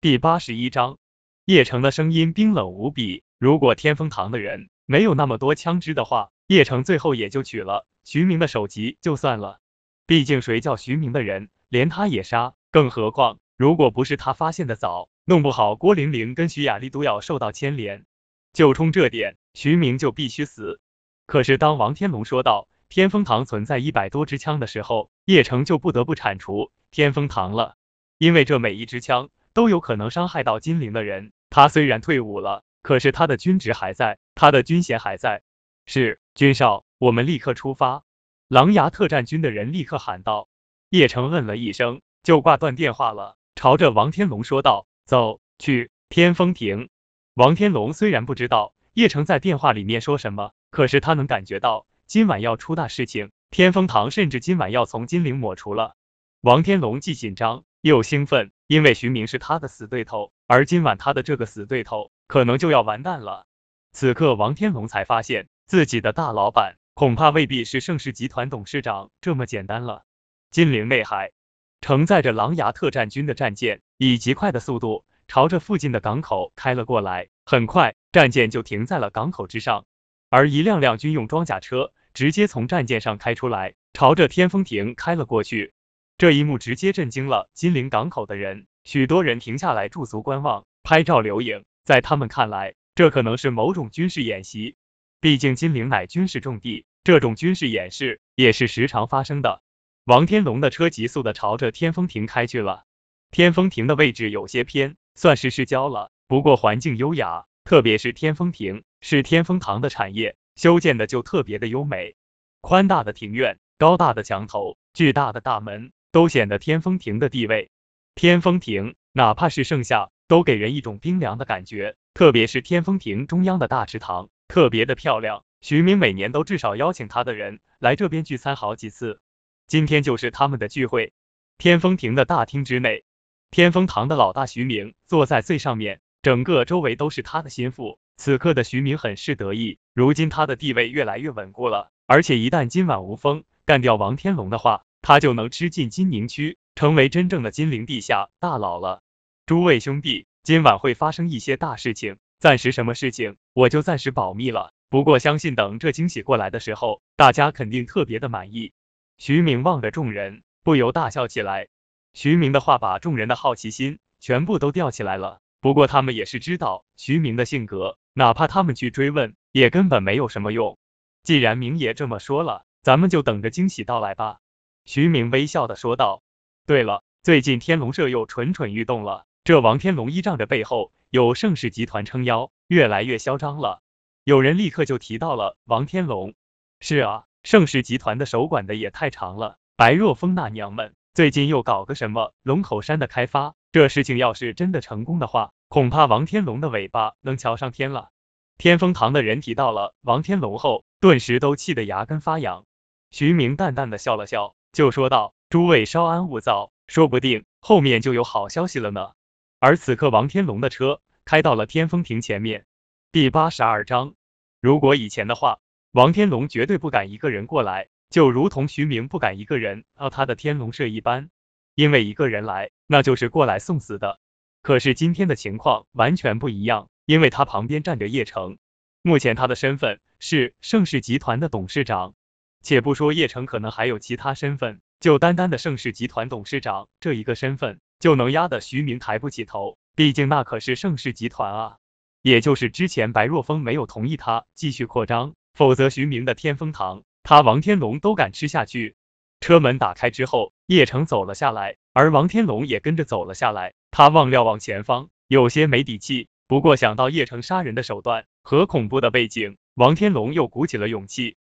[0.00, 0.96] 第八十一章，
[1.44, 3.24] 叶城的声音冰冷无比。
[3.36, 9.58] 如果天风堂的人没有那么多枪支的话，叶城最后也就取了徐明的首级就算了。
[10.06, 18.06] 毕竟谁叫徐明的人连他也杀，更何况如果不是他发现的早，弄不好郭玲玲跟徐雅丽都要受到牵连。
[18.52, 20.80] 就冲这点，徐明就必须死。
[21.26, 27.74] 可是当王天龙说到天风堂存在一百多支枪的时候，叶城就不得不铲除天风堂了，
[28.16, 29.30] 因为这每一支枪。
[29.58, 31.32] 都有可能伤害到金陵的人。
[31.50, 35.42] 他虽然退伍了，可是他的军职还在，他的军衔还在。
[35.84, 38.04] 是，军少，我们立刻出发。
[38.46, 40.48] 狼牙特战军的人立刻喊道。
[40.90, 46.88] 叶城嗯了一声，就挂断电话了，朝着王天龙说道：“走去天风亭。”
[47.34, 53.32] 王天龙虽然不知道叶城在电话里面说什么，可是他能感觉到今晚要出大事情。
[53.50, 55.96] 天风堂甚至今晚要从金陵抹除了。
[56.42, 58.52] 王天龙既紧张又兴奋。
[58.68, 63.46] 因为徐明是他的死对头，而今晚他的这个死对头可能就要完蛋了。
[63.92, 70.04] 此刻王天龙才发现自己的大老板恐怕未必是盛世集团董事长这么简单了。
[70.50, 71.32] 金陵内海，
[71.80, 79.86] 承载着狼牙特战军的战舰以极快的速度朝着附近的港口开了过来，很快战舰就停在了港口之上，
[80.28, 85.72] 而一辆辆军用装甲车直接从战舰上开出来，朝着天风亭开了过去。
[86.18, 91.64] 这一幕直接震惊了金陵港口的人，许多人停下来驻足观望、拍照留影。
[91.84, 94.74] 在他们看来，这可能是某种军事演习。
[95.20, 99.62] 毕竟金陵乃军事重地，这种军事演示也是时常发生的。
[100.06, 102.82] 王天龙的车急速的朝着天风亭开去了。
[103.30, 112.16] 天风亭的位置有些偏，算是市郊了，不过环境优雅，特别是天风亭是天风堂的产业，修建的就特别的优美。
[112.60, 115.92] 宽大的庭院，高大的墙头，巨大的大门。
[116.10, 117.70] 都显得天风亭的地位。
[118.14, 121.96] 天风亭哪怕是盛夏，都给人一种冰凉的感觉。
[122.14, 125.44] 特别是天风亭中央的大池塘，特别的漂亮。
[125.60, 129.20] 徐明每年都至少邀请他的人来这边聚餐好几次，
[129.66, 131.12] 今天就是他们的聚会。
[131.58, 133.04] 天风亭的大厅之内，
[133.50, 137.98] 天风堂的老大徐明坐在最上面，整个周围都是他的心腹。
[138.16, 144.84] 此刻的徐明很是得意，如今他的地位越来越稳固了，而且一旦今晚无风干掉王天龙的话。
[145.08, 149.00] 他就能吃进金宁区，成为真正的金陵地下大佬了。
[149.46, 154.74] 诸位兄弟，今晚会发生一些大事情，暂时什么事情我就暂时保密了。
[154.90, 158.74] 不过相信等这惊喜过来的时候，大家肯定特别的满意。
[159.16, 161.68] 徐明望着众人，不由大笑起来。
[162.12, 165.40] 徐明的话把众人的好奇心全部都吊起来了。
[165.62, 170.76] 不过他们也是知道徐明的性格，哪怕他们去追问，也根本没有什么用。
[171.22, 174.40] 既然明爷这么说了，咱们就等着惊喜到来吧。
[174.88, 176.22] 徐明微笑的说道
[176.64, 179.26] ：“对了，最近天龙社又蠢蠢欲动了。
[179.44, 183.82] 这王天龙依仗着背后有盛世集团撑腰，越来越嚣张了。”
[184.24, 186.32] 有人立刻就提到了王天龙。
[186.80, 189.58] 是啊，盛世集团的手管的也太长了。
[189.76, 198.08] 白若风那娘们最近又搞个什么龙口山的开发，这事情要是真的成功的话，恐怕王天龙的尾巴能瞧上天了。
[198.56, 202.64] 天风堂的人提到了王天龙后，顿时都气得牙根发痒。
[203.10, 204.54] 徐明淡淡的笑了笑。
[204.72, 209.12] 就说道：“诸位稍安勿躁，说不定后面就有好消息了呢。”
[209.60, 212.66] 而此刻，王天龙的车开到了天风亭前面。
[213.10, 214.14] 第八十二章，
[214.60, 215.58] 如果以前的话，
[215.92, 221.30] 王天龙绝对不敢一个人过来，就如同徐明不敢一个人到他的天龙社一般，
[221.74, 224.20] 因为一个人来，那就是过来送死的。
[224.62, 228.58] 可是今天的情况完全不一样，因为他旁边站着叶城，
[229.02, 232.14] 目前他的身份是盛世集团的董事长。
[232.62, 239.76] 且不说叶城可能还有其他身份，就单单的盛世集团董事长这一个身份，就能压得徐明抬不起头。
[239.94, 241.76] 毕竟那可是盛世集团啊！
[242.22, 248.96] 也就是之前白若风没有同意他继续扩张，否则徐明的天风堂，他王天龙都敢吃下去。
[249.40, 253.74] 车门打开之后，叶城走了下来，而王天龙也跟着走了下来。
[253.90, 256.28] 他望瞭望前方，有些没底气。
[256.48, 261.36] 不过想到叶城杀人的手段和恐怖的背景，王天龙又鼓起了勇气。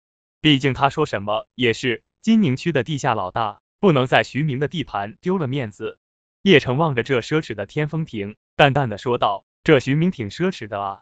[0.48, 6.00] 毕竟他说什么也是金宁区的地下老大，不能在徐明的地盘丢了面子。
[6.42, 11.02] 叶城望着这奢侈的天风亭，淡淡的说道：“这徐明挺奢侈的啊。”“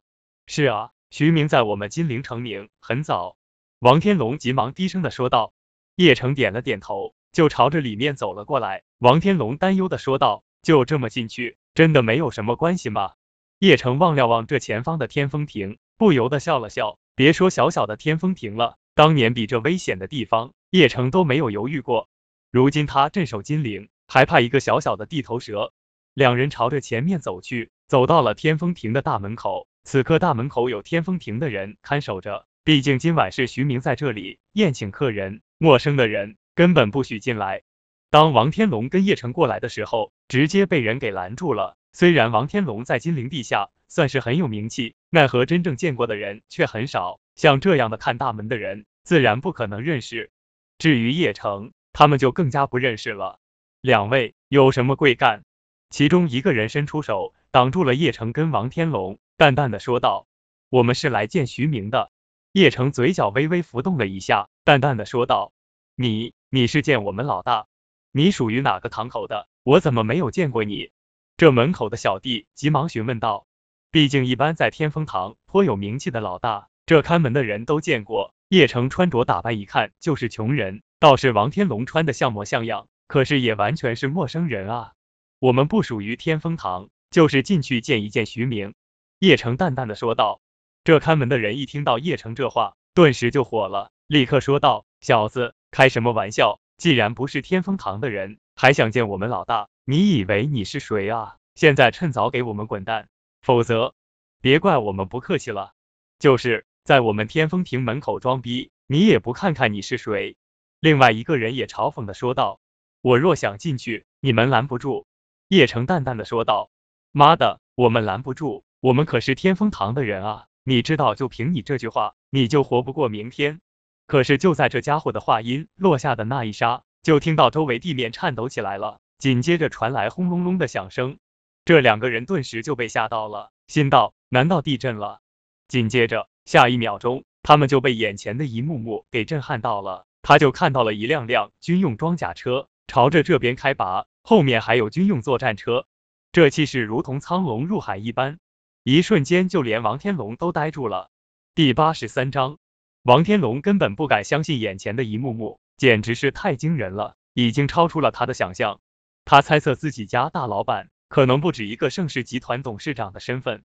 [0.50, 3.38] 是啊，徐明在我们金陵成名很早。”
[3.77, 5.53] 王天龙急忙低声的说道。
[5.95, 8.81] 叶城点了点头，就朝着里面走了过来。
[8.97, 13.13] 王天龙担忧的说道：“就这么进去，真的没有什么关系吗？”
[13.62, 16.97] 叶城望了望这前方的天风亭，不由得笑了笑。
[17.13, 18.80] 别说小小的天风亭了。
[18.95, 22.07] 当年比这危险的地方，叶城都没有犹豫过。
[22.50, 25.74] 如今他镇守金陵，还怕一个小小的地头蛇？
[26.13, 29.68] 两人朝着前面走去，走到了天风亭的大门口。
[29.83, 37.63] 此刻大门口有天风亭的人看守着，毕竟今晚是徐明在这里宴请客人，陌生的人根本不许进来。
[38.09, 41.75] 当王天龙跟叶城过来的时候，直接被人给拦住了。
[41.92, 47.19] 虽然王天龙在金陵地下算是很有名气，奈何真正见过的人却很少。
[47.36, 50.32] 像这样的看大门的人，自然不可能认识。
[50.78, 53.40] 至于叶城，他们就更加不认识了。
[53.82, 55.44] 两位有什么贵干？
[55.90, 59.20] 其中一个人伸出手挡住了叶城跟王天龙。
[59.38, 60.28] 淡淡的说道
[60.70, 62.10] ：“我们是来见徐明的。”
[62.54, 65.52] 叶城嘴角微微浮动了一下，淡淡的说道
[65.96, 67.68] ：“你，你是见我们老大？
[68.12, 69.50] 你属于哪个堂口的？
[69.64, 70.92] 我怎么没有见过你？”
[71.36, 73.46] 这门口的小弟急忙询问道
[73.92, 84.94] ：“毕竟一般在天风堂颇有名气的老大，这看门的人都见过。”叶城穿着打扮一看就是穷人，倒是王天龙穿的像模像样，可是也完全是陌生人啊。
[85.40, 88.76] 我们不属于天风堂，就是进去见一见徐明。
[89.20, 90.42] 叶城淡淡的说道。
[90.84, 96.60] 这看门的人一听到叶城这话，顿时就火了，立刻说道：“小子，开什么玩笑？
[96.78, 99.68] 既然不是天风堂的人，还想见我们老大？
[99.86, 101.38] 你以为你是谁啊？
[101.56, 103.10] 现在趁早给我们滚蛋，
[103.42, 103.96] 否则
[104.40, 105.74] 别怪我们不客气了。
[106.20, 110.38] 就是在我们天风亭门口装逼，你也不看看你是谁。”
[110.80, 112.60] 另外一个人也嘲讽的说道
[113.02, 115.08] ：“我若想进去，你们拦不住。”
[115.50, 116.70] 叶城淡淡的说道
[117.12, 123.62] ：“妈的，我们拦不住。”我们可是天风堂的人啊，你知道，就凭你这句话，你就活不过明天。
[124.06, 131.18] 可是就在这家伙的话音落下的那一刹，就听到周围地面颤抖起来了，紧接着传来轰隆隆的响声。
[131.64, 135.20] 这两个人顿时就被吓到了，心道：难道地震了？
[135.68, 140.06] 紧接着下一秒钟，他们就被眼前的一幕幕给震撼到了。
[140.21, 145.86] 他就看到了一辆辆军用装甲车朝着这边开拔，后面还有军用作战车，
[146.31, 148.39] 这气势如同苍龙入海一般。
[148.83, 151.09] 一瞬间，就连王天龙都呆住了。
[151.56, 152.57] 第八十三章，
[153.01, 158.80] 王天龙根本不敢相信眼前的一幕幕，简直是太惊人了，已经超出了他的想象。
[159.25, 163.63] 他猜测自己家大老板可能不止一个盛世集团董事长的身份，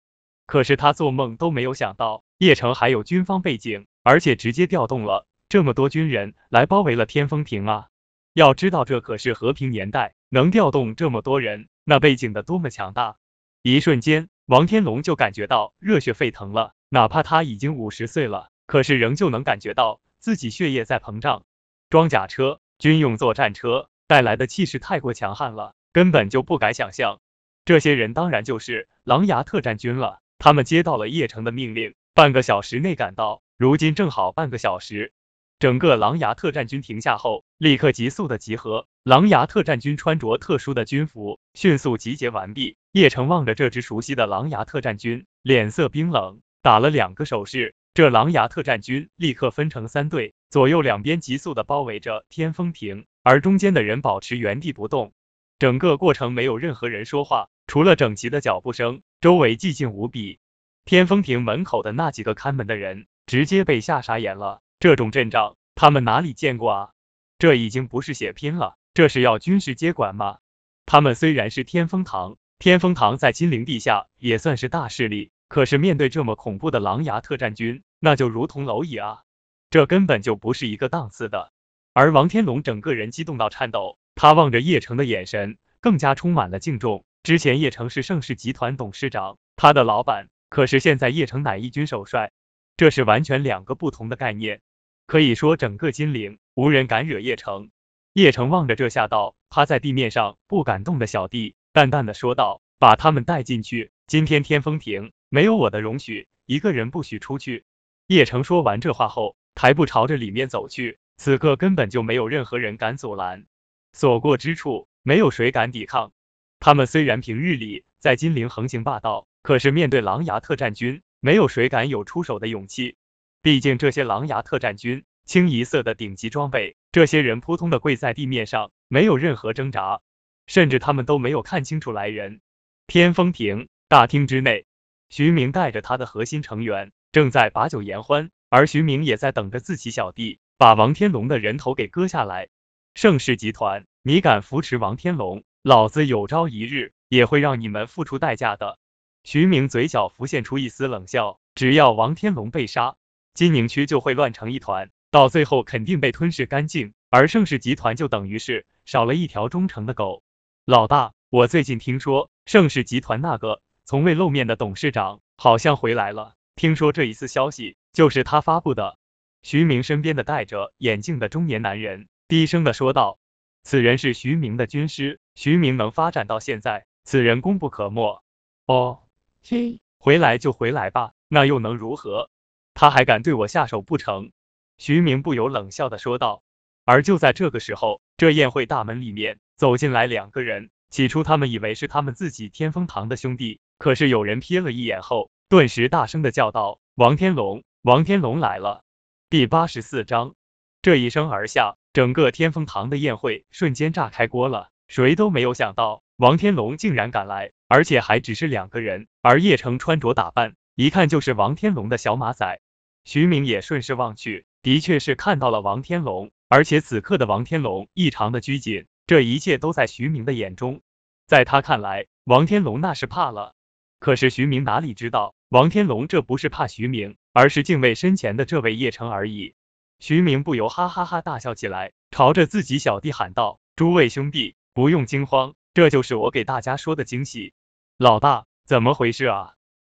[0.50, 7.86] 可是他做梦都没有想到叶城还有军方背景，而且直接调动了这么多军人来包围了天风亭啊！
[8.32, 13.16] 要知道这可是和平年代，能调动这么多人，那背景的多么强大！
[13.62, 14.28] 一瞬间。
[14.46, 21.44] 王天龙就感觉到热血沸腾了，哪怕他已经五十岁了，可是仍旧能感觉到自己血液在膨胀。
[21.90, 27.20] 装甲车、军用作战车带来的气势太过强悍了，根本就不敢想象。
[27.64, 30.18] 这些人当然就是狼牙特战军了。
[30.40, 35.12] 他们接到了叶城的命令，半个小时内赶到，如今正好半个小时。
[35.58, 38.86] 整个狼牙特战军停下后，立刻急速的集合。
[39.04, 42.78] 狼牙特战军穿着特殊的军服，迅速集结完毕。
[42.92, 47.74] 叶城望着这支熟悉的狼牙特战军，脸色冰冷，打了两个手势。
[47.92, 55.12] 这狼牙特战军立刻分成三队，左右两边急速的包围着天风亭，而中间的人保持原地不动。
[55.58, 60.38] 整个过程没有任何人说话，除了整齐的脚步声，周围寂静无比。
[60.86, 64.62] 天风亭门口的那几个看门的人直接被吓傻眼了。
[64.78, 66.90] 这种阵仗，他们哪里见过啊？
[67.38, 70.38] 这已经不是血拼了，这是要军事接管吗？
[70.86, 79.24] 他们虽然是天风堂，天风堂在金陵地下也算是大势力，可是面对这么恐怖的狼牙特战军，那就如同蝼蚁啊！
[79.68, 81.52] 这根本就不是一个档次的。
[81.92, 87.04] 而王天龙整个人激动到颤抖，他望着叶城的眼神更加充满了敬重。
[87.22, 92.32] 之前叶城是盛世集团董事长，他的老板，可是现在叶城乃一军首帅，
[92.78, 94.62] 这是完全两个不同的概念。
[95.06, 97.70] 可以说，整个金陵无人敢惹叶城。
[98.14, 103.92] 叶城望着这下道趴在地面上不敢动的小弟，淡淡的说道：“把他们带进去。
[104.06, 107.64] 今天天风亭没有我的容许，一个人不许出去。”
[108.08, 110.98] 叶城说完这话后，抬步朝着里面走去。
[111.18, 113.44] 此刻根本就没有任何人敢阻拦，
[113.92, 116.12] 所过之处没有谁敢抵抗。
[116.60, 122.96] 他们虽然平日里在金陵横行霸道，可是面对狼牙特战军，没有谁敢有出手的勇气。
[123.40, 130.02] 毕竟这些狼牙特战军清一色的顶级装备，这些人扑通的跪在地面上，没有任何挣扎，
[130.46, 132.42] 甚至他们都没有看清楚来人。
[132.86, 134.66] 天风亭大厅之内，
[135.08, 142.48] 徐明带着他的核心成员正在把酒言欢，而徐明也在等着自己小弟把王天龙的人头给割下来。
[142.94, 148.78] 盛世集团，你敢扶持王天龙，老子有朝一日也会让你们付出代价的。
[149.24, 152.96] 徐明嘴角浮现出一丝冷笑，只要王天龙被杀。
[153.34, 160.22] 金宁区就会乱成一团，到最后肯定被吞噬干净，而盛世集团就等于是少了一条忠诚的狗。
[160.64, 168.96] 老大，我最近听说盛世集团那个从未露面的董事长好像回来了，听说这一次消息就是他发布的。
[169.42, 173.18] 徐明身边的戴着眼镜的中年男人低声的说道
[173.62, 178.22] ：“此人是徐明的军师，徐明能发展到现在，此人功不可没。”
[178.68, 179.00] 哦，
[179.42, 182.28] 嘿，回来就回来吧，那又能如何？
[182.74, 184.32] 他还敢对我下手不成？
[184.76, 186.42] 徐明不由冷笑的说道。
[186.84, 190.68] 而就在这个时候，这宴会大门里面走进来两个人。
[190.90, 198.84] 起初他们以为是他们自己天风堂的兄弟，可是有人瞥了一眼后，顿时大声的叫道：“王天龙，王天龙来了！”
[199.30, 200.34] 第八十四章，
[200.82, 204.68] 这一声而下，整个天风堂的宴会瞬间炸开锅了。
[204.90, 209.06] 谁都没有想到，王天龙竟然赶来，而且还只是两个人。
[209.22, 212.60] 而叶城穿着打扮，一看就是王天龙的小马仔。
[213.04, 218.88] 徐明也顺势望去，的确是看到了王天龙，而且此刻的王天龙异常的拘谨。
[219.06, 220.80] 这一切都在徐明的眼中，
[221.24, 223.54] 在他看来，王天龙那是怕了。
[224.00, 229.54] 可是徐明哪里知道，王天龙这不是怕徐明，而是敬畏身前的这位叶城而已。
[230.00, 237.52] 徐明不由哈哈哈大笑起来，朝着自己小弟喊道：“诸位兄弟，不用惊慌，这就是我给大家说的惊喜。”
[238.00, 239.52] 老大，怎么回事啊？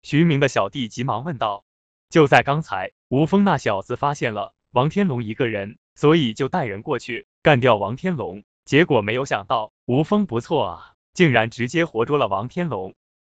[0.03, 1.67] 徐明的小弟急忙问道。
[2.09, 8.43] 就在刚才，吴峰那小子发现了王天龙一个人，所以就带人过去干掉王天龙。
[8.65, 12.95] 结果没有想到，吴峰不错啊，竟然直接活捉了王天龙，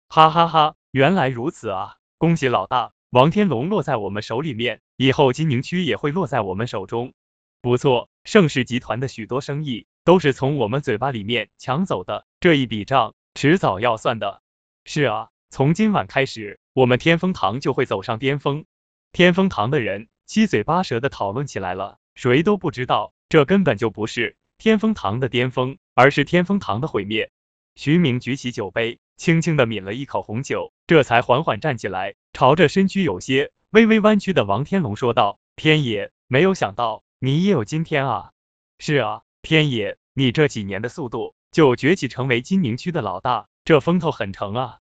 [0.09, 0.73] 哈哈哈！
[0.89, 7.13] 原来如此啊，恭喜老大，王天龙落在我们手里面，以后金宁区也会落在我们手中。
[7.61, 14.43] 不错，盛世集团的许多生意都是从我们嘴巴里面抢走的，这一笔账迟早要算的。
[14.85, 18.65] 是啊，从今晚开始，我们天风堂就会走上巅峰。
[19.11, 24.37] 天风堂的人七嘴八舌的讨论起来了，谁都不知道，这根本就不是。
[24.59, 27.31] 天风堂的巅峰，而是天风堂的毁灭。
[27.73, 38.31] 徐明举起酒杯，轻轻的抿了一口红酒，这才缓缓站起来，朝着身躯有些微微弯曲的王天龙说道：“天野，没有想到你也有今天啊！
[38.77, 44.79] 是啊，天野，你这几年的速度就崛起成为金明区的老大，这风头很成啊！”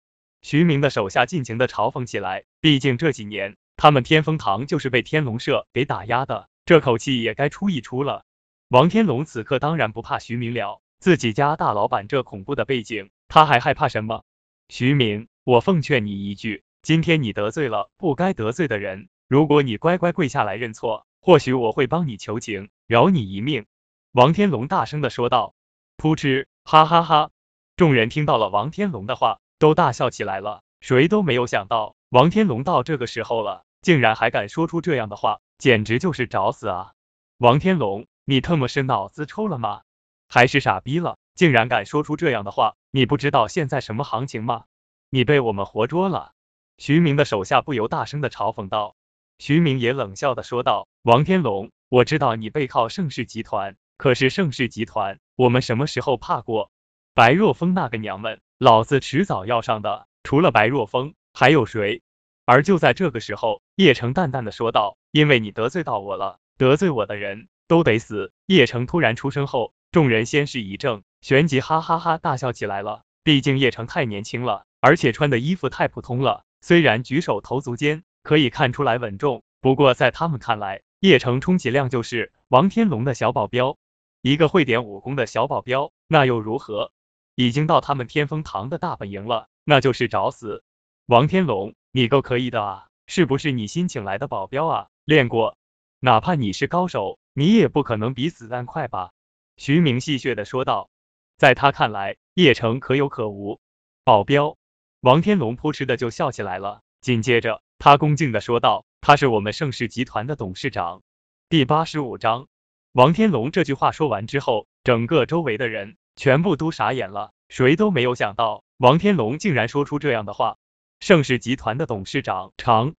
[0.44, 8.26] 徐明的手下尽情的嘲讽起来，毕竟这几年他们天风堂就是被天龙社给打压的，这口气也该出一出了。
[8.68, 14.26] 王天龙此刻当然不怕徐明了，自己家大老板这恐怖的背景，他还害怕什么？
[14.68, 23.66] 徐明，我奉劝你一句，今天你得罪了不该得罪的人，如果你乖乖跪下来认错，或许我会帮你求情，饶你一命。
[24.12, 25.54] 王天龙大声的说道。
[25.96, 27.30] 噗嗤，哈哈哈！
[27.76, 30.64] 众人听到了王天龙的话，都大笑起来了。
[30.82, 36.94] 谁都没有想到，王天龙到这个时候了，竟然还敢说出这样的话，简直就是找死啊！
[37.38, 38.08] 王天龙。
[38.26, 39.82] 你特么是脑子抽了吗？
[40.28, 41.18] 还是傻逼了？
[41.36, 42.76] 竟然敢说出这样的话！
[42.92, 44.66] 你不知道现在什么行情吗？
[45.10, 46.32] 你被我们活捉了！
[46.78, 48.96] 徐明的手下不由大声的嘲讽道。
[49.38, 56.72] 徐明也冷笑的说道：“王天龙，我知道你背靠盛世集团，可是盛世集团，我们什么时候怕过？
[57.14, 60.08] 白若风那个娘们，老子迟早要上的。
[60.24, 62.02] 除了白若风，还有谁？”
[62.48, 68.32] 而就在这个时候，叶城淡淡的说道：“因为你得罪到我了，得罪我的人。”都得死！
[68.46, 73.04] 叶城突然出声后，众人先是一怔，旋即哈哈哈大笑起来了。
[73.26, 76.46] 毕竟叶城太年轻了，而且穿的衣服太普通了。
[76.62, 83.78] 虽然举手投足间可以看出来稳重，不过在他们看来，叶城充其量就是王天龙的小保镖，
[84.22, 86.92] 一个会点武功的小保镖，那又如何？
[87.36, 90.64] 已经到他们天风堂的大本营了，那就是找死！
[91.06, 92.88] 王天龙，你够可以的啊！
[93.08, 94.88] 是不是你新请来的保镖啊？
[95.06, 95.58] 练过？
[96.00, 97.18] 哪怕你是高手。
[97.34, 99.12] 你也不可能比子弹快吧？
[99.56, 100.90] 徐明戏谑的说道。
[101.38, 103.62] 在他看来，叶城可有可无。
[104.04, 104.58] 保镖？
[105.00, 106.82] 王天龙扑哧的就笑起来了。
[107.00, 111.02] 紧接着，他恭敬的说道：“他是我们盛世集团的董事长。”
[111.48, 112.50] 第八十五章。
[112.94, 117.32] 王天龙这句话说完之后，整个周围的人全部都傻眼了。
[117.48, 120.58] 谁都没有想到，王天龙竟然说出这样的话。
[121.00, 122.96] 盛世集团的董事长常，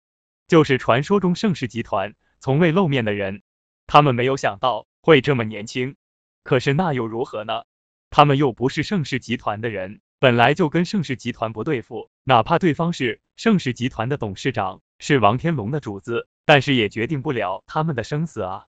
[0.48, 3.42] 就是传说中盛世集团从未露面的人。
[3.88, 5.96] 他们没有想到会这么年轻，
[6.44, 7.64] 可是那又如何呢？
[8.12, 12.12] 他们又不是盛世集团的人，本来就跟盛世集团不对付。
[12.24, 18.66] 哪怕对方是盛世集团的董事长，是王天龙的主子，但是也决定不了他们的生死啊！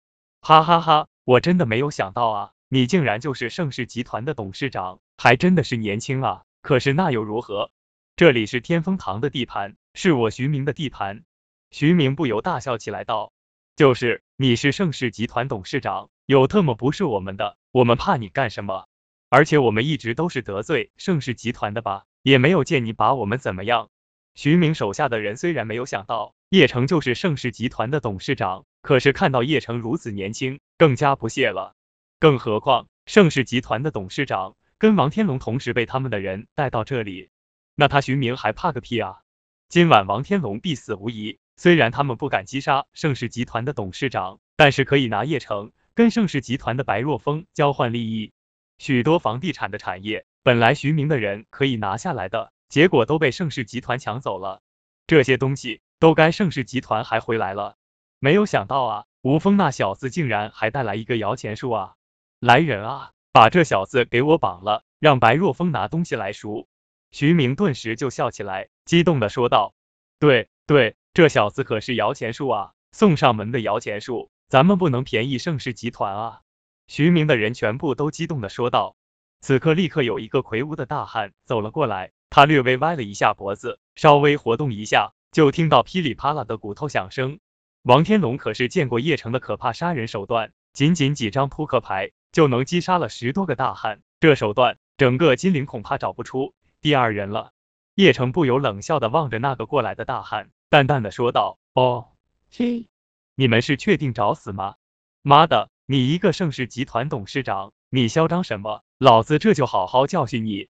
[0.48, 6.44] 哈哈哈，我真的没有想到啊，你竟然就是盛世集团的董事长，还真的是年轻啊！
[6.62, 7.70] 可是那又如何？
[8.16, 11.22] 这里是天风堂的地盘，是我徐明的地盘。
[11.70, 13.30] 徐明不由大笑起来道。
[13.76, 18.86] 就是，你是盛世集团董事长，有特么不是我们的，我们怕你干什么？
[19.28, 22.04] 而且我们一直都是得罪盛世集团的吧？
[22.22, 23.90] 也没有见你把我们怎么样。
[24.38, 31.74] 徐明手下的人虽然没有想到叶城就是盛世集团的董事长，可是看到叶城如此年轻，更加不屑了。
[32.20, 37.30] 更何况盛世集团的董事长跟王天龙同时被他们的人带到这里，
[37.74, 39.22] 那他徐明还怕个屁啊！
[39.68, 41.40] 今晚王天龙必死无疑。
[41.56, 48.30] 虽然他们不敢击杀盛世集团的董事长，但是可以拿叶城跟盛世集团的白若风交换利益。
[48.78, 54.60] 许多房地产的产业本来徐明的人可以拿下来的，结果都被盛世集团抢走了。
[55.06, 57.76] 这些东西都该盛世集团还回来了。
[58.18, 61.94] 没有想到啊，吴峰那小子竟然还带来一个摇钱树啊！
[62.40, 66.68] 来人啊，把这小子给我绑了，让白若风拿东西来赎。
[67.10, 69.74] 徐明顿时就笑起来，激动的说道
[70.20, 76.42] ：“对对。”这小子可是摇钱树啊，送上门的摇钱树，咱们不能便宜盛世集团啊！
[76.86, 78.94] 徐明的人全部都激动的说道。
[79.40, 87.40] 此刻立刻有一个魁梧的大汉走了过来，他略微歪了一下脖子，稍微活动一下，就听到噼里啪啦的骨头响声。
[87.82, 97.52] 王天龙可是见过叶城的可怕杀人手段，仅仅几张扑克牌就能击杀了十多个大汉，这手段整个金陵恐怕找不出第二人了。
[97.94, 100.50] 叶城不由冷笑的望着那个过来的大汉。
[100.70, 102.08] 淡淡的说道：“哦，
[102.52, 102.86] 嘿，
[103.34, 104.74] 你们是确定找死吗？
[105.22, 108.82] 妈的，你一个盛世集团董事长，你嚣张什么？
[108.98, 110.68] 老子这就好好教训你！”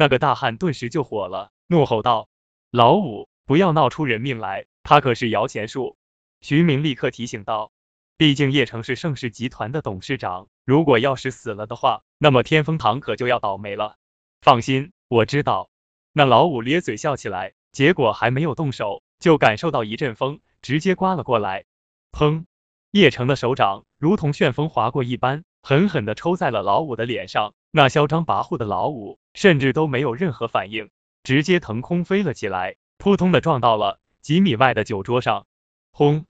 [0.00, 2.30] 那个大汉顿时就火了，怒吼道
[2.72, 5.98] ：“老五，不要闹出人命来，他可是摇钱树。”
[6.40, 7.70] 徐明立刻提醒道
[8.16, 13.96] ：“毕竟叶城是盛世集团的董事长，如果要是死了的话，那么天风堂可就要倒霉了。”
[14.40, 15.68] 放心，我知道。
[16.14, 19.02] 那老五咧嘴笑起来，结果还没有动手。
[19.18, 21.66] 就感受到一阵风直接刮了过来，
[22.10, 22.46] 砰！
[22.90, 27.52] 叶城的手掌如同旋风划过一般，狠狠的抽在了老五的脸上。
[27.70, 30.90] 那嚣张跋扈的老五甚至都没有任何反应，
[31.22, 35.46] 直接腾空飞了起来，扑通的撞到了几米外的酒桌上，
[35.92, 36.26] 轰！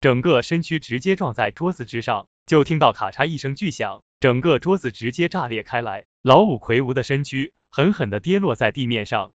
[0.00, 9.32] 整个身躯直接撞在桌子之上，就听到咔嚓一声巨响，整个桌子直接炸裂开来，老五魁梧的身躯狠狠的跌落在地面上。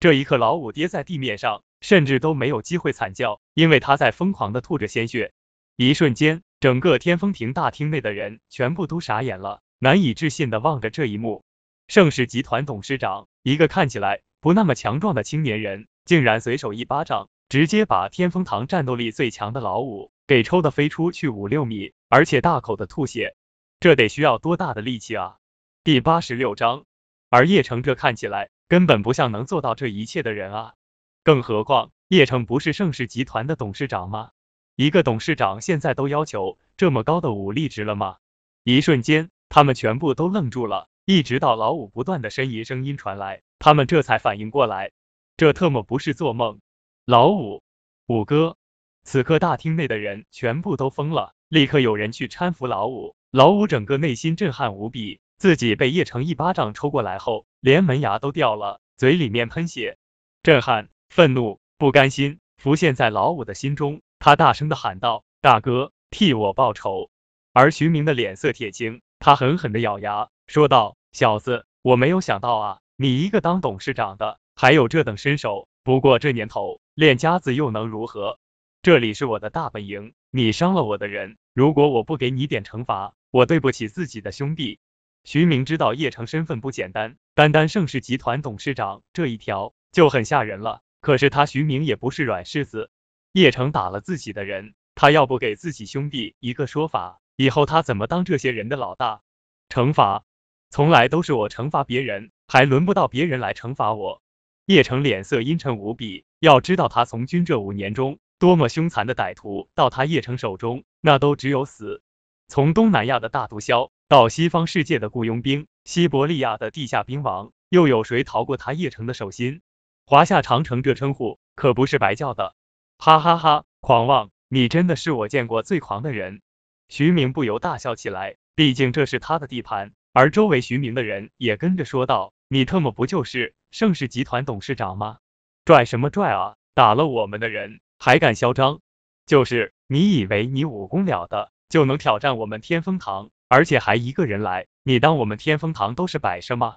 [0.00, 1.62] 这一刻，老五跌在地面上。
[1.80, 5.32] 甚至都没有机会惨叫，因为他在疯狂的吐着鲜血。
[5.76, 11.44] 一瞬间，整个天风亭大厅内的人全部都傻眼了，难以置信的望着这一幕。
[11.86, 23.36] 盛世集团董事长，一个看起来不那么强壮的青年人，竟然随手一巴掌，直接把天风堂战斗力最强的老五给抽的飞出去五六米，而且大口的吐血，
[23.80, 25.36] 这得需要多大的力气啊！
[25.84, 26.84] 第八十六章，
[27.30, 30.74] 而叶城这看起来根本不像能做到这一切的人啊！
[31.22, 34.30] 更何况叶城不是盛世集团的董事长吗？
[34.76, 38.16] 一个董事长现在都要求这么高的武力值了吗？
[38.64, 44.92] 一瞬间，他们全部都愣住了，一直到老五不断的呻吟声音传来，他们这才反应过来，
[45.36, 46.60] 这特么不是做梦。
[47.04, 47.62] 老五，
[48.06, 48.56] 五哥，
[49.04, 53.14] 此刻大厅内的人全部都疯了，立刻有人去搀扶老五。
[53.30, 59.98] 老五整个内心震撼无比，自己被叶城一巴掌抽过来后，连门牙都掉了，嘴里面喷血，
[60.42, 60.88] 震撼。
[61.08, 67.10] 愤怒、不甘心浮现在老五的心中，他大声的喊道：“大哥，替我报仇！”
[67.54, 75.68] 而徐明的脸色铁青，他狠狠的咬牙说道：“小子，我没有想到啊，你一个当董事长的还有这等身手。
[75.82, 78.38] 不过这年头练家子又能如何？
[78.82, 84.78] 这里是我的大本营，你伤了我的人，如果我不给你点惩罚，我对不起自己的兄弟。”
[85.24, 90.80] 徐明知道叶城身份不简单，单单盛世集团董事长这一条就很吓人了。
[91.00, 92.90] 可是他徐明也不是软柿子，
[93.32, 99.22] 叶城打了自己的人，他要不给自己兄弟一个说法，以后他怎么当这些人的老大？
[99.68, 100.24] 惩罚
[100.70, 104.20] 从来都是我惩罚别人，还轮不到别人来惩罚我。
[104.66, 112.02] 叶城脸色阴沉无比，要知道他从军这五年中，多么凶残的歹徒到他叶城手中，那都只有死。
[112.48, 119.62] 从东南亚的大毒枭，到西方世界的雇佣兵，西伯利亚的地下兵王，又有谁逃过他叶城的手心？
[120.06, 122.56] 华夏长城这称呼可不是白叫的，
[122.98, 123.64] 哈哈哈！
[123.80, 126.40] 狂妄，你真的是我见过最狂的人。
[126.88, 129.92] 徐明不由大笑起来，毕竟这是他的地盘。
[130.12, 135.18] 而周围徐明的人也跟着说道：“你特么不就是盛世集团董事长吗？
[135.64, 136.56] 拽什么拽啊！
[136.74, 138.80] 打了我们的人还敢嚣张？
[139.26, 144.66] 就是你以为你武功了得就能挑战我们天风堂，而且还一个人来？
[144.82, 146.76] 你当我们天风堂都是摆设吗？”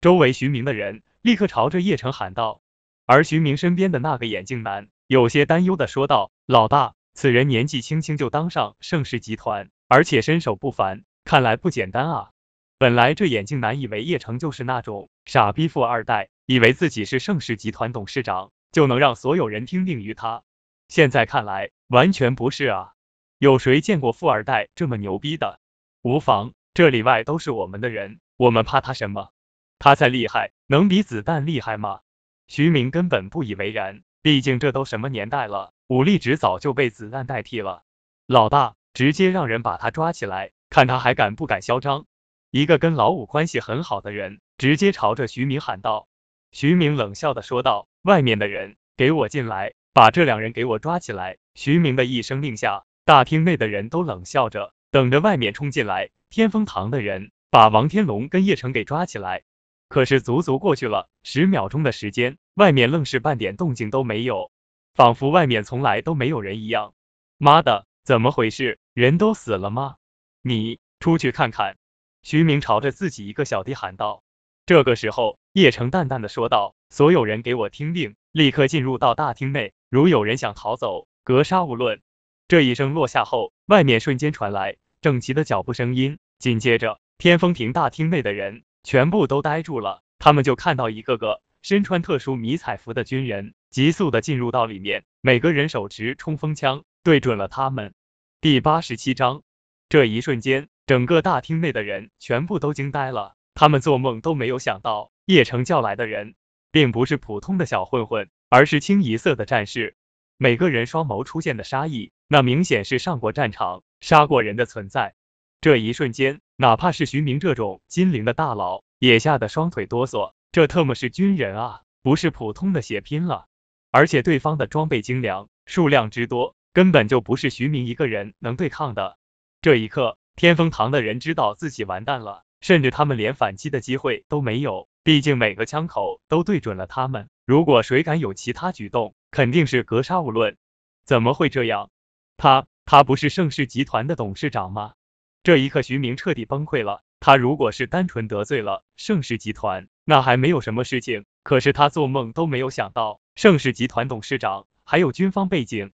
[0.00, 1.02] 周围徐明的人。
[1.24, 2.60] 立刻朝着叶城喊道，
[3.06, 12.30] 而徐明身边的那个眼镜男有些担忧的说道：“老大，此人年纪轻轻就当上盛世集团，而且身手不凡，看来不简单啊。”
[12.76, 20.42] 本来这眼镜男以为叶城就是那种傻逼富二代，以为自己是盛世集团董事长，就能让所有人听令于他。
[20.88, 22.92] 现在看来，完全不是啊！
[23.38, 25.60] 有谁见过富二代这么牛逼的？
[26.02, 29.30] 无妨，这里外都是我们的人，我们怕他什么？
[29.78, 32.00] 他再厉害，能比子弹厉害吗？
[32.48, 37.82] 徐明根本不以为然，毕竟这都什么年代了，武力值早就被子弹代替了。
[38.26, 42.06] 老大，直接让人把他抓起来，看他还敢不敢嚣张。
[42.50, 46.08] 一个跟老五关系很好的人，直接朝着徐明喊道。
[46.52, 56.10] 徐明冷笑的说道：“外面的人，给我进来，把这两人给我抓起来。”徐明的一声令下，大厅内的人都冷笑着，等着外面冲进来。
[56.30, 59.42] 天风堂的人把王天龙跟叶城给抓起来。
[59.88, 64.50] 可是足足过去了十秒钟的时间，外面愣是半点动静都没有，
[64.94, 66.94] 仿佛外面从来都没有人一样。
[67.36, 68.78] 妈的，怎么回事？
[68.92, 69.96] 人都死了吗？
[70.40, 71.76] 你出去看看。
[72.22, 74.22] 徐明朝着自己一个小弟喊道。
[74.66, 82.00] 这个时候，叶城淡淡的说道：“所有人给我听令，立刻进入到大厅内，如有人想逃走，格杀勿论。”
[82.46, 88.62] 这一声落下后，外面瞬间传来整齐的脚步声音，紧接着，天风亭大厅内的人。
[88.84, 97.94] 全部都呆住了，他们就看到一个个身穿特殊迷彩服的军人急速的进入到里面，每个人手持冲锋枪，对准了他们。
[98.42, 99.42] 第八十七章，
[99.88, 106.34] 这一瞬间，整个大厅内的人全部都惊呆了，他们做梦都没有想到，叶城叫来的人
[106.70, 109.96] 并不是普通的小混混，而是清一色的战士，
[110.36, 115.14] 每个人双眸出现的杀意，那明显是上过战场、杀过人的存在。
[115.62, 116.42] 这一瞬间。
[116.56, 120.32] 哪怕是徐明这种金陵的大佬，也吓得双腿哆嗦。
[120.54, 123.48] 这特么是军人啊，不是普通的血拼了。
[123.90, 129.18] 而且对方的装备精良，数量之多，根本就不是徐明一个人能对抗的。
[129.62, 134.88] 这一刻，天风堂的人知道自己完蛋了，甚至他们连反击的机会都没有。
[135.02, 140.56] 毕竟每个枪口都对准了他们，如果谁敢有其他举动，肯定是格杀勿论。
[141.04, 141.90] 怎么会这样？
[142.36, 144.94] 他他不是盛世集团的董事长吗？
[145.42, 147.02] 这一刻，徐明彻底崩溃了。
[147.18, 151.24] 他如果是单纯得罪了盛世集团，那还没有什么事情。
[151.42, 155.92] 可是他做梦都没有想到，盛世集团董事长还有军方背景。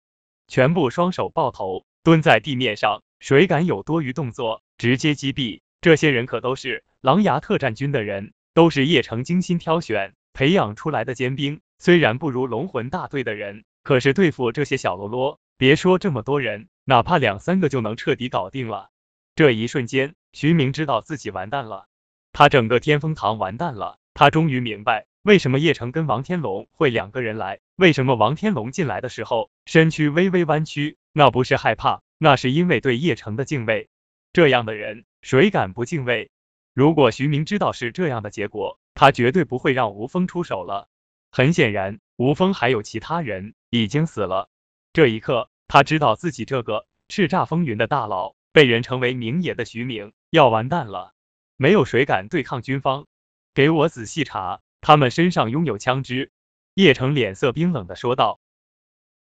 [0.48, 3.02] 全部双手抱头，蹲在地面上。
[3.20, 5.60] 谁敢有多余动作，直接击毙。
[5.82, 11.60] 这些人可都是狼牙特战军的人，都是叶城精心挑选培养出来的尖兵。
[11.78, 18.88] 虽然不如龙魂大队的人，可是对付这些小喽啰，别说这么多人，哪怕两三个就能彻底搞定了。
[19.36, 21.86] 这一瞬间，徐明知道自己完蛋了，
[22.32, 23.98] 他整个天风堂完蛋了。
[24.20, 33.88] 他终于明白，为什么叶城跟王天龙会两个人来，为什么王天龙进来的时候身躯微微弯曲，那不是害怕，那是因为对叶城的敬畏。
[34.34, 36.30] 这样的人，谁敢不敬畏？
[36.74, 40.90] 如果徐明知道是这样的结果，他绝对不会让吴峰出手了。
[41.32, 44.50] 很显然，吴峰还有其他人已经死了。
[44.92, 48.34] 这一刻，他知道自己这个叱咤风云的大佬。
[48.52, 51.14] 被人称为明野的徐明要完蛋了，
[51.56, 53.06] 没有谁敢对抗军方。
[53.52, 56.30] 给我仔细查，他们身上拥有枪支。
[56.74, 58.38] 叶城脸色冰冷的说道。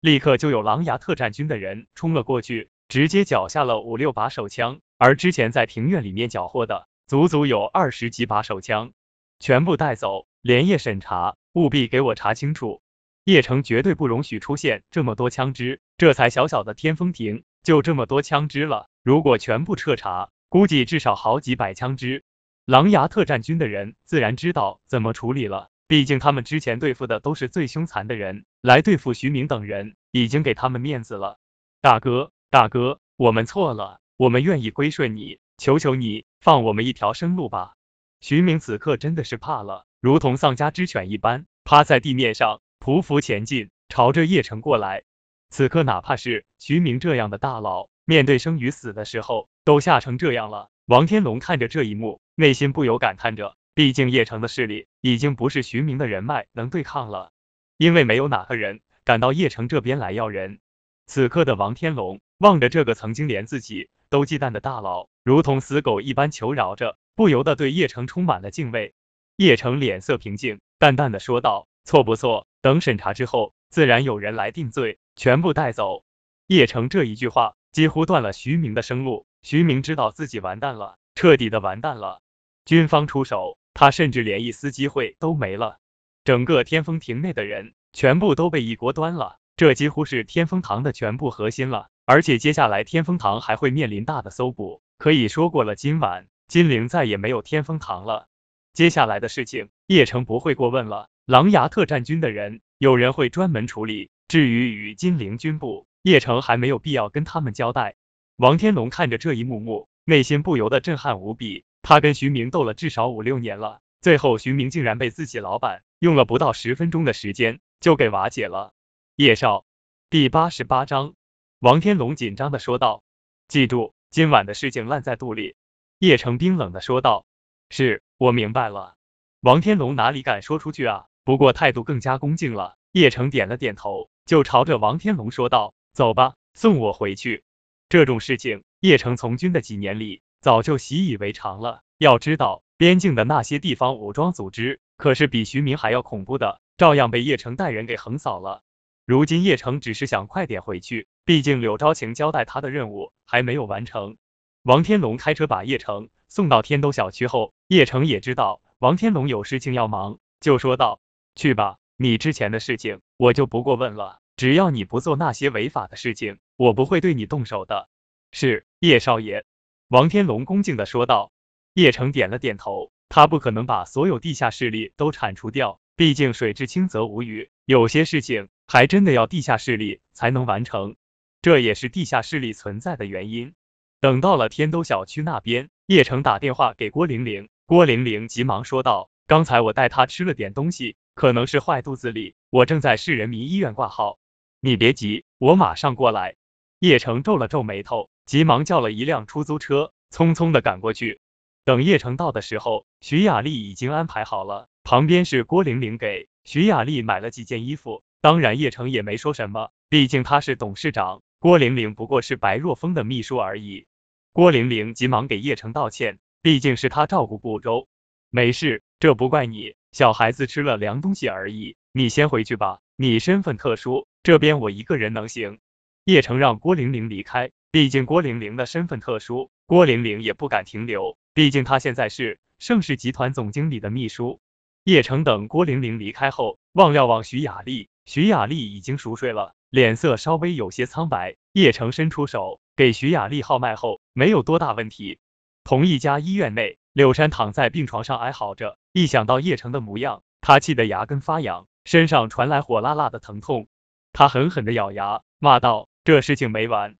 [0.01, 8.91] 立刻就有狼牙特战军的人冲了过去，直接缴下了五六把手枪，而之前在庭院里面缴获的，足足有二十几把手枪，
[9.39, 12.81] 全部带走，连夜审查，务必给我查清楚。
[13.23, 18.87] 叶城绝对不容许出现这么多枪支，这才小小的天风亭，就这么多枪支了。
[19.03, 22.23] 如果全部彻查，估计至少好几百枪支。
[22.67, 31.39] 狼牙特战军的人自然知道怎么处理了，毕竟他们之前对付的都是最凶残的人，来对付徐明等人，已经给他们面子了。
[31.79, 37.75] 大哥，大哥，我们错了，我们愿意归顺你，求求你放我们一条生路吧。
[38.19, 45.03] 徐明此刻真的是怕了，如同丧家之犬一般，趴在地面上匍匐前进，朝着叶城过来。
[45.49, 47.87] 此刻哪怕是徐明这样的大佬。
[48.03, 50.69] 面对生与死的时候，都吓成这样了。
[50.85, 57.31] 王天龙看着这一幕，内心不由感叹着：毕竟叶城的势力已经不是徐明的人脉能对抗了，
[57.77, 60.59] 因为没有哪个人敢到叶城这边来要人。
[61.07, 68.93] 此刻的王天龙望着这个曾经连自己都忌惮的大佬，如同死狗一般求饶着，不由得对叶城充满了敬畏。
[69.35, 72.45] 叶城脸色平静，淡淡的说道：“错不错？
[72.61, 76.03] 等审查之后，自然有人来定罪，全部带走。”
[76.45, 77.55] 叶城这一句话。
[77.73, 79.27] 几乎断了徐明的生路。
[79.43, 82.21] 徐明知道自己完蛋了，彻底的完蛋了。
[82.67, 85.77] 军方出手，他甚至连一丝机会都没了。
[86.25, 91.87] 整个天风亭内的人全部都被一锅端了，这几乎是天风堂的全部核心了。
[92.05, 98.27] 而且接下来天风堂还会面临大的搜捕，可以说过了今晚金陵再也没有天风堂了。
[98.73, 101.07] 接下来的事情，叶城不会过问了。
[101.25, 104.09] 狼牙特战军的人，有人会专门处理。
[104.27, 107.95] 至于与金陵军部，叶城还没有必要跟他们交代。
[108.35, 111.63] 王天龙看着这一幕幕，内心不由得震撼无比。
[111.87, 118.73] 他跟徐明斗了至少五六年了，最后徐明竟然被自己老板用了不到十分钟的时间就给瓦解了。
[119.15, 119.63] 叶少，
[120.09, 121.13] 第八十八章，
[121.59, 123.03] 王天龙紧张的说道
[123.47, 125.55] ：“记住，今晚的事情烂在肚里。”
[125.97, 127.25] 叶城冰冷的说道
[127.71, 128.95] ：“是我明白了。”
[129.39, 131.05] 王天龙哪里敢说出去啊？
[131.23, 132.75] 不过态度更加恭敬了。
[132.91, 137.45] 叶城点了点头，就朝着王天龙说道：“走吧，送我回去。”
[137.87, 141.81] 这种事情，叶城从军的几年里早就习以为常了。
[141.97, 148.61] 要知道，边境的那些地方武装组织可是比徐明还要恐怖的，照样被叶城带人给横扫了。
[149.05, 154.17] 如今叶城只是想快点回去，毕竟柳昭晴交代他的任务还没有完成。
[154.63, 160.99] 王天龙开车把叶城送到天都小区后，叶城也知道王天龙有事情要忙，就说道
[161.35, 167.87] ：“去吧，你之前的事情我就不过问了，只要你不做那些违法的事情，我不会对你动手的。”
[168.33, 169.45] 是叶少爷，
[169.89, 171.31] 王天龙恭敬的说道。
[171.73, 180.95] 叶城点了点头，他不可能把所有地下势力都铲除掉，毕竟水至清则无鱼，有些事情还真的要地下势力才能完成，
[181.41, 183.53] 这也是地下势力存在的原因。
[184.01, 194.17] 等到了天都小区那边，叶城打电话给郭玲玲，郭玲玲急忙说道：“刚才我带他吃了点东西，可能是坏肚子里，我正在市人民医院挂号，
[194.59, 196.35] 你别急，我马上过来。”
[196.79, 201.21] 叶城皱了皱眉头，急忙叫了一辆出租车，匆匆的赶过去。
[201.63, 211.21] 等叶城到的时候，徐雅丽已经安排好了，旁边是郭玲玲给徐雅丽买了几件衣服，当然叶城也没说什么，毕竟他是董事长。
[211.39, 213.87] 郭玲玲不过是白若风的秘书而已。
[214.33, 217.87] 郭玲玲急忙给叶城道歉，毕竟是他照顾不周。
[218.29, 221.77] 没事，这不怪你，小孩子吃了凉东西而已。
[221.93, 225.59] 你先回去吧，你身份特殊，这边我一个人能行。
[226.03, 234.39] 叶城让郭玲玲离开，毕竟郭玲玲的身份特殊，郭玲玲也不敢停留，毕竟她现在是盛世集团总经理的秘书。
[234.83, 239.53] 叶城等郭玲玲离开后，望了望徐雅丽，徐雅丽已经熟睡了。
[239.69, 245.19] 脸色稍微有些苍白，叶城伸出手给徐雅丽号脉后，没有多大问题。
[245.65, 253.67] 同一家医院内，柳山躺在病床上哀嚎着，一想到叶城的模样，他气得牙根发痒，身上传来火辣辣的疼痛。
[254.13, 256.95] 他狠狠的咬牙，骂道：“这事情没完！”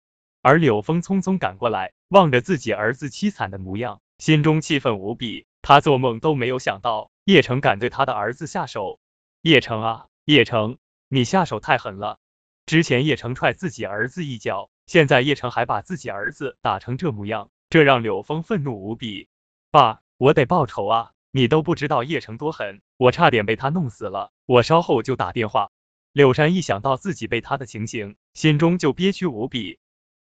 [0.47, 5.45] 而柳峰匆匆赶过来，望着自己儿子凄惨的模样，心中气愤无比。
[5.61, 8.97] 他做梦都没有想到叶城敢对他的儿子下手。
[9.41, 10.77] 叶城啊，叶城，
[11.09, 12.17] 你下手太狠了！
[12.65, 19.27] 之前叶城踹自己儿子一脚，现在叶城还把自己儿子打成这模样，这让柳峰愤怒无比。
[19.69, 21.11] 爸，我得报仇啊！
[21.31, 25.71] 你都不知道叶城多狠，我差点被他弄死了，我稍后就打电话。
[26.13, 29.77] 柳山一想到自己被他的情形，心中就憋屈无比。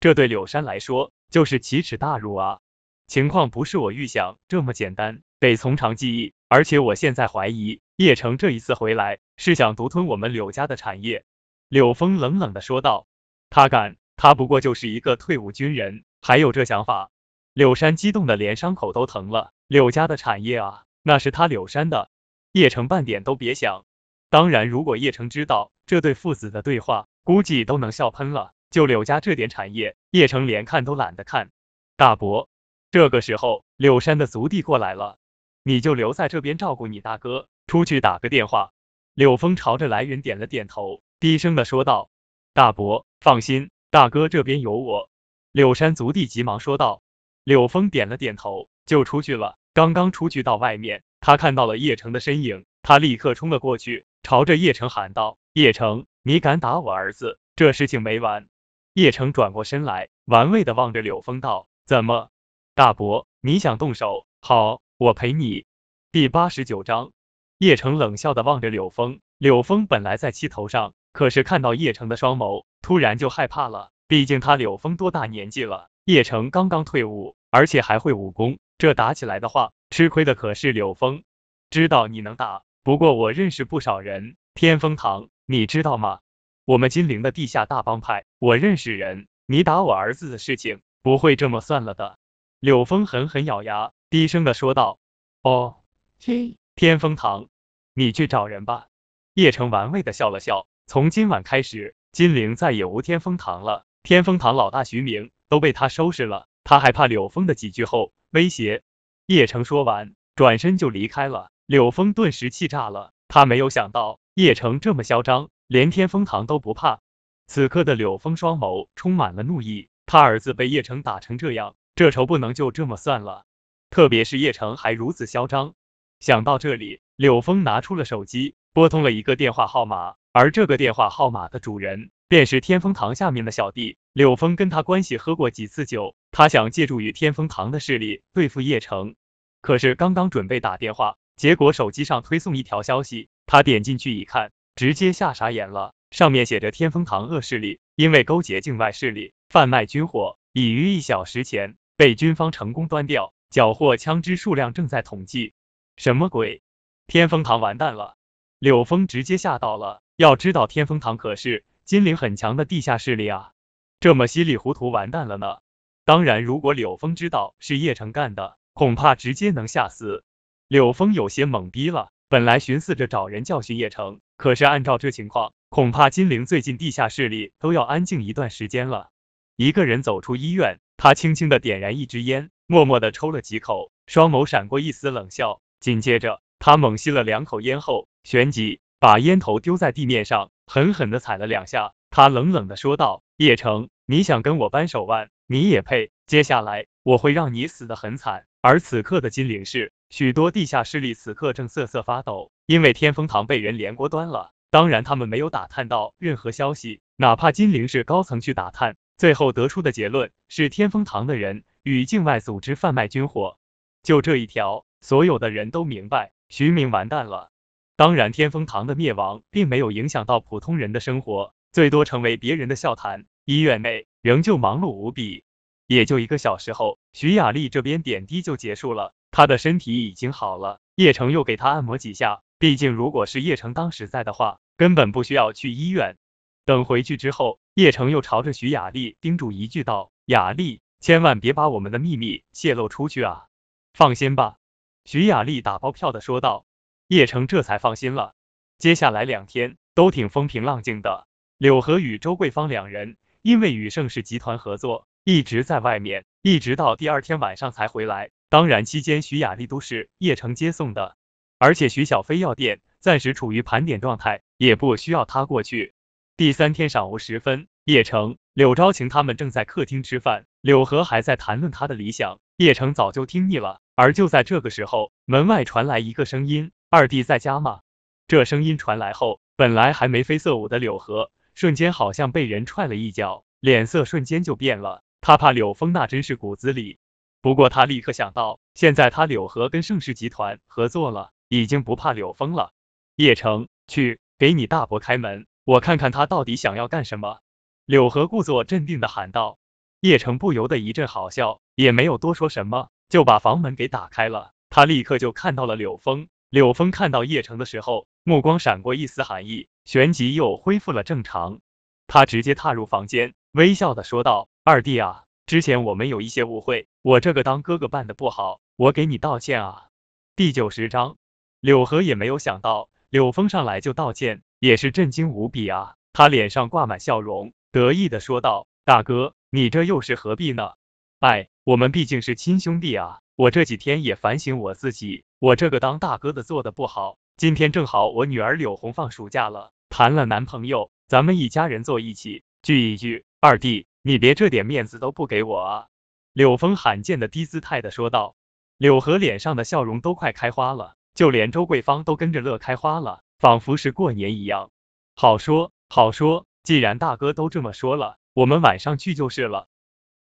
[0.04, 2.58] 这对柳山来说就是奇耻大辱啊！
[3.06, 6.34] 情况不是我预想这么简单，得从长计议。
[6.46, 11.24] 而且我现在怀疑叶城这一次回来是想独吞我们柳家的产业。
[11.70, 13.06] 柳峰冷冷的说道
[13.48, 13.96] ：“他敢？
[14.14, 17.10] 他不过就是一个退伍军人，还有这想法？”
[17.54, 19.52] 柳山激动的连伤口都疼了。
[19.68, 22.10] 柳家的产业啊，那是他柳山的。
[22.52, 23.86] 叶城半点都别想。
[24.28, 28.52] 当然，如果叶城知道这对父子的对话，估计都能笑喷了。
[28.74, 31.52] 就柳家这点产业，叶城连看都懒得看。
[31.96, 32.48] 大伯，
[32.90, 35.16] 这个时候，柳山的族弟过来了，
[35.62, 38.72] 你就留在这边照顾你大哥，出去打个电话。
[39.14, 41.02] 柳峰朝着来人点了点头。
[41.20, 42.10] 低声的说道
[42.52, 45.08] ：“大伯，放心，大哥这边有我。”
[45.52, 47.00] 柳山族弟急忙说道。
[47.44, 49.56] 柳峰点了点头，就出去了。
[49.72, 58.48] 刚刚出去到外面，他看到了叶城的身影，他立刻冲了过去，朝着叶城喊道：“叶城，你敢打我儿子，这事情没完！”
[58.94, 62.30] 叶城转过身来，玩味的望着柳峰道：“怎么，
[62.76, 64.24] 大伯，你想动手？
[64.40, 65.66] 好，我陪你。”
[66.12, 67.10] 第八十九章，
[67.58, 69.18] 叶城冷笑的望着柳峰。
[69.36, 70.94] 柳峰本来在气头上。
[71.12, 73.90] 可是看到叶城的双眸，突然就害怕了。
[74.06, 75.88] 毕竟他柳峰多大年纪了？
[76.04, 81.24] 叶城刚刚退伍，而且还会武功，这打起来的话，吃亏的可是柳峰。
[81.68, 84.36] 知道你能打，不过我认识不少人。
[84.54, 86.20] 天风堂，你知道吗？
[86.66, 89.28] 我们金陵的地下大帮派，我认识人。
[89.46, 92.18] 你打我儿子的事情，不会这么算了的。
[92.58, 94.98] 柳峰狠狠咬牙，低声的说道
[95.44, 95.76] ：“哦，
[96.18, 97.48] 天天风堂，
[97.92, 98.86] 你去找人吧。”
[99.34, 100.66] 叶城玩味的笑了笑。
[100.86, 103.84] 从今晚开始，金陵再也无天风堂了。
[104.02, 108.82] 天风堂老大徐明都被他收拾了，他还怕柳峰的几句后威胁。
[109.26, 111.50] 叶城说完，转身就离开了。
[111.66, 117.00] 柳峰顿时气炸了，他没有想到叶城这么嚣张，连天风堂都不怕。
[117.46, 123.44] 此刻的柳峰双眸充满了怒意，他儿子被叶城打成这样，这仇不能就这么算了。
[123.90, 125.74] 特别是叶城还如此嚣张。
[126.20, 133.98] 想到这里，柳峰拿出了手机，拨通了一个电话号码，而这个电话号码的主人便是天风堂下面的小弟。
[134.12, 139.14] 柳峰跟他关系喝过几次酒，他想借助于天风堂的势力对付叶城，
[139.60, 141.16] 可是刚刚准备打电话。
[141.36, 145.94] 结果手机上推送一条消息，他点进去一看，直接吓傻眼了。
[146.10, 155.54] 上面写着天风堂恶势力因为勾结境外势力贩卖军火，已于一小时前被军方成功端掉，缴获枪支数量正在统计。
[155.96, 156.62] 什么鬼？
[157.06, 158.16] 天风堂完蛋了！
[158.58, 160.02] 柳峰直接吓到了。
[160.16, 163.50] 要知道天风堂可是金陵很强的地下势力啊，
[163.98, 165.58] 这么稀里糊涂完蛋了呢？
[166.04, 170.24] 当然，如果柳峰知道是叶城干的，恐怕直接能吓死。
[170.68, 179.10] 柳峰有些懵逼了，本来寻思着找人教训叶城，可是按照这情况，恐怕金陵最近地下势力都要安静一段时间了。
[179.54, 191.92] 一个人走出医院，他轻轻的点燃一支烟，默默的抽了几口，双眸闪过一丝冷笑，紧接着他猛吸了两口烟后，旋即把烟头丢在地面上，狠狠的踩了两下。
[192.10, 196.10] 他冷冷的说道：“叶城，你想跟我扳手腕，你也配？
[196.26, 199.92] 接下来我会让你死的很惨。”而此刻的金陵市。
[200.16, 204.52] 许多地下势力此刻正瑟瑟发抖，因为天风堂被人连锅端了。
[204.70, 213.58] 当然，他们没有打探到任何消息，哪怕金陵市高层去打探，最后得出的结论是天风堂的人与境外组织贩卖军火。
[214.04, 217.50] 就这一条，所有的人都明白，徐明完蛋了。
[217.96, 223.26] 当然，天风堂的灭亡并没有影响到普通人的生活，最多成为别人的笑谈。
[223.44, 225.42] 医院内仍旧忙碌无比，
[225.88, 229.12] 也就一个小时后，徐雅丽这边点滴就结束了。
[229.34, 232.42] 他的身体已经好了，叶城又给他按摩几下。
[232.56, 236.16] 毕竟如果是叶城当时在的话，根本不需要去医院。
[236.64, 243.46] 等回去之后，叶城又朝着徐雅丽叮嘱一句道：“雅丽，千万别把我们的秘密泄露出去啊！”
[243.92, 244.58] 放心吧，
[245.04, 246.64] 徐雅丽打包票的说道。
[247.08, 248.34] 叶城这才放心了。
[248.78, 251.26] 接下来两天都挺风平浪静的。
[251.58, 258.30] 柳河与周桂芳两人因为与盛世集团合作，一直在外面，一直到第二天晚上才回来。
[258.54, 261.16] 当然，期间徐雅丽都是叶城接送的，
[261.58, 265.92] 而且徐小飞药店暂时处于盘点状态，也不需要他过去。
[266.36, 273.80] 第三天上午时分，叶城、柳昭晴他们正在客厅吃饭，柳河还在谈论他的理想，叶城早就听腻了。
[273.96, 277.80] 而就在这个时候，门外传来一个声音：“二弟在家吗？”
[278.28, 285.02] 这声音传来后，本来还眉飞色舞的柳河，瞬间好像被人踹了一脚，脸色瞬间就变了。
[285.20, 286.98] 他怕柳峰，那真是骨子里。
[287.44, 292.72] 不过他立刻想到，现在他柳河跟盛世集团合作了，已经不怕柳峰了。
[293.16, 297.40] 叶城，去给你大伯开门，我看看他到底想要干什么。
[297.84, 299.58] 柳河故作镇定的喊道。
[300.00, 304.52] 叶城不由得一阵好笑，也没有多说什么，就把房门给打开了。
[304.70, 306.28] 他立刻就看到了柳峰。
[306.48, 311.60] 柳峰看到叶城的时候，目光闪过一丝寒意，旋即又恢复了正常。
[312.06, 319.88] 他直接踏入房间，微笑的说道：“二弟啊。”之前我们有一些误会，我这个当哥哥办的不好，我给你道歉啊。
[320.36, 321.18] 第九十章，
[321.60, 325.96] 柳河也没有想到柳峰上来就道歉，也是震惊无比啊。
[326.14, 330.72] 他脸上挂满笑容，得意的说道：“大哥，你这又是何必呢？
[331.20, 333.18] 哎，我们毕竟是亲兄弟啊。
[333.36, 337.18] 我这几天也反省我自己，我这个当大哥的做的不好。
[337.36, 343.26] 今天正好我女儿柳红放暑假了，谈了男朋友，咱们一家人坐一起聚一聚。
[343.40, 345.86] 二弟。”你别这点面子都不给我啊！
[346.34, 348.36] 柳峰罕见的低姿态的说道。
[348.76, 354.70] 柳河脸上的笑容都快开花了，就连周桂芳都跟着乐开花了，仿佛是过年一样。
[355.16, 359.68] 好说好说，既然大哥都这么说了，我们晚上去就是了。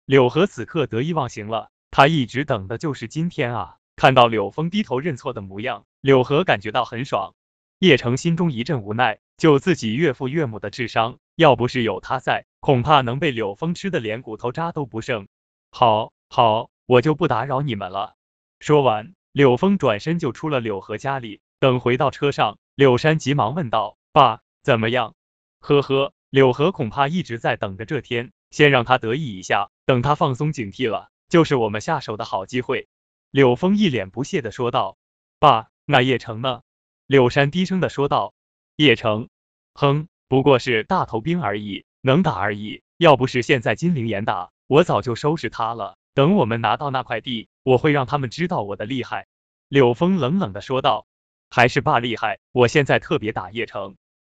[0.06, 3.78] 柳河此刻得意忘形了，他一直等的就是今天啊！
[3.96, 7.34] 看到柳峰低头认错的模样，柳河感觉到很爽。
[7.78, 11.18] 叶城心中一阵无奈，就自己岳父岳母的智商。
[11.38, 15.28] 要不是有他在，恐怕能被柳峰吃的连骨头渣都不剩。
[15.72, 18.16] 好，好，我就不打扰你们了。
[18.60, 21.42] 说完，柳峰转身就出了柳河家里。
[21.60, 25.16] 等回到车上，柳山急忙问道：“爸，怎么样？”
[25.60, 32.88] 呵呵，柳河恐怕一直在等着这天，先让他得意一下，等他放松警惕了，就是我们下手的好机会。
[33.32, 34.98] 柳峰一脸不屑的说道
[35.40, 36.62] ：“爸，那叶城呢？”
[37.08, 38.34] 柳山低声的说道
[38.76, 39.30] ：“叶城，
[39.74, 42.82] 哼。”不过是大头兵而已，能打而已。
[42.98, 45.98] 要不是现在金陵严打，我早就收拾他了。
[46.14, 46.36] 等。
[46.36, 49.28] 我们拿到那块地，我会让他们知道我的厉害。
[49.68, 51.06] 柳峰冷冷的说道。
[51.52, 53.96] 还是爸厉害，我现在特别打叶城。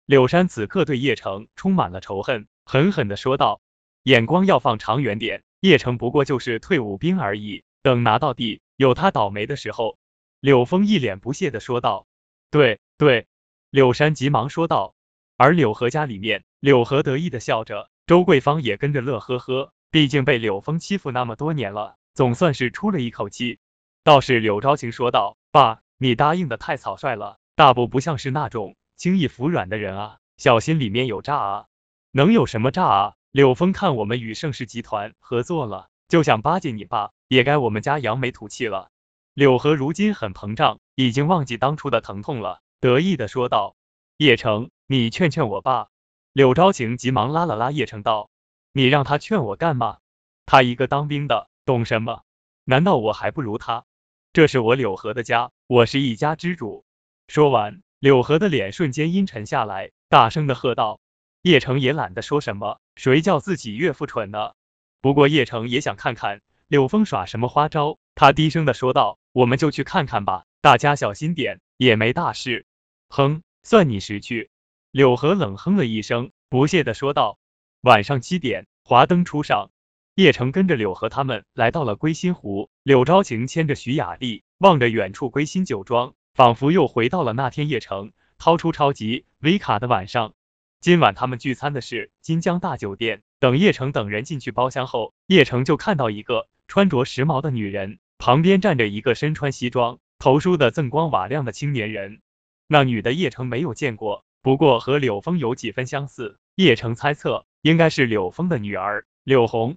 [0.06, 3.60] 柳山此刻对叶城充满了仇恨，狠狠的说道，
[4.04, 9.98] 眼光要放长远点，叶城不过就是退伍兵而已，等拿到地，有他倒霉的时候。
[10.38, 12.06] 柳峰一脸不屑的说道。
[12.50, 13.26] 对对，
[13.70, 14.94] 柳山急忙说道。
[15.42, 23.58] 而柳河家里面，柳河得意的笑着，周桂芳也跟着乐呵呵，毕竟被柳峰欺负那么多年了，总算是出了一口气。
[24.04, 25.80] 倒是柳昭晴说道，爸。
[25.96, 31.66] 你答应的太草率了，大伯不像是那种轻易服软的人啊，小心里面有诈啊！
[32.10, 33.14] 能有什么诈啊？
[33.30, 38.90] 柳峰看我们与盛世集团合作了，就想巴结你爸，也该我们家扬眉吐气了。
[39.32, 43.74] 柳河如今很膨胀，已经忘记当初的疼痛了，得意的说道
[44.18, 45.86] ：“叶城，你劝劝我爸。”
[46.34, 48.28] 柳昭晴急忙拉了拉叶城道
[48.74, 49.98] ：“你让他劝我干嘛？
[50.46, 52.24] 他一个当兵的，懂什么？
[52.64, 53.84] 难道我还不如他？
[54.32, 56.84] 这是我柳河的家。”我是一家之主。
[57.28, 60.98] 说完，柳河的脸瞬间阴沉下来，大声的喝道
[61.42, 64.54] ：“叶城也懒得说什么，谁叫自己岳父蠢呢？”
[65.00, 72.66] 不过叶城也想看看柳峰耍什么花招，他低声的说道：“我们就去看看吧，大家小心点，也没大事。”
[73.08, 74.49] 哼，算你识趣。
[74.92, 77.38] 柳河冷哼了一声，不屑的说道
[77.80, 79.70] ：“晚上七点，华灯初上。”
[80.16, 90.34] 叶城跟着柳河他们来到了归心湖，柳昭晴牵着徐雅丽，望着远处归心酒庄，仿佛又回到了那天叶城掏出超级 V 卡的晚上。
[90.80, 93.22] 今晚他们聚餐的是金江大酒店。
[93.38, 102.20] 等叶城等人进去包厢后，叶城就看到一个穿着时髦的女人，旁边站着一个身穿西装、头梳的锃光瓦亮的青年人。
[102.66, 106.38] 那女的叶城没有见过，不过和柳峰有几分相似。
[106.54, 109.76] 叶城猜测应该是柳峰的女儿柳红。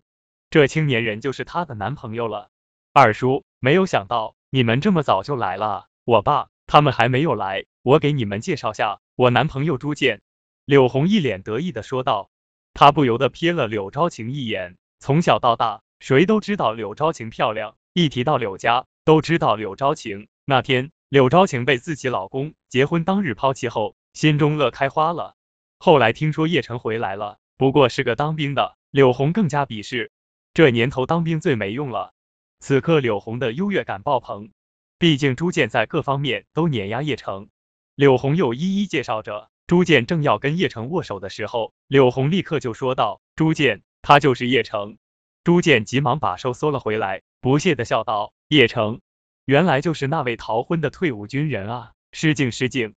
[0.49, 2.49] 这青年人就是她的男朋友了。
[2.93, 5.87] 二叔，没有想到你们这么早就来了。
[6.05, 10.21] 我爸他们还没有来，我给你们介绍下我男朋友朱建。
[10.65, 12.29] 柳红一脸得意的说道。
[12.73, 14.77] 他不由得瞥了柳昭晴一眼。
[14.99, 20.27] 从小到大，谁都知道柳昭晴漂亮，一提到柳家，都知道柳昭晴。
[20.45, 25.35] 那天柳昭晴被自己老公结婚当日抛弃后，心中乐开花了。
[25.79, 30.11] 后来听说叶晨回来了，不过是个当兵的，柳红更加鄙视。
[30.53, 32.13] 这年头当兵最没用了。
[32.59, 34.51] 此刻柳红的优越感爆棚，
[34.97, 37.49] 毕竟朱建在各方面都碾压叶城。
[37.95, 44.97] 柳红又一一介绍着，朱建正要跟叶城握手的时候，柳红立刻就说道：“朱建，他就是叶城。”
[45.43, 49.01] 朱建急忙把手缩了回来，不屑的笑道：“叶城，
[49.43, 51.91] 原来就是那位逃婚的退伍军人啊！
[52.13, 52.95] 失敬失敬，